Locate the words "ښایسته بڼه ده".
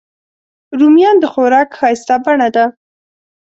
1.79-2.65